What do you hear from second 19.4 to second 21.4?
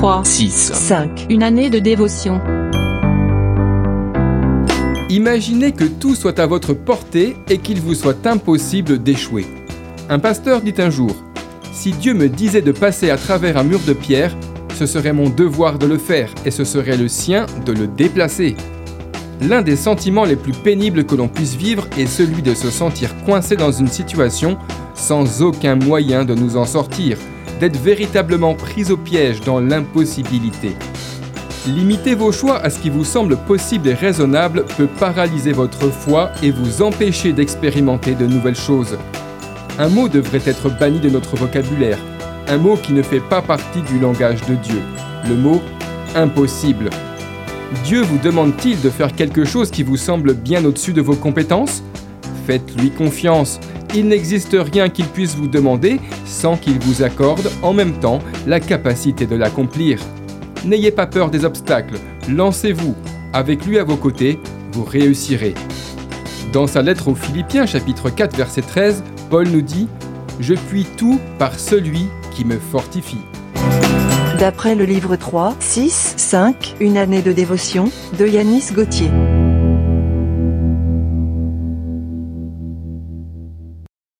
L'un des sentiments les plus pénibles que l'on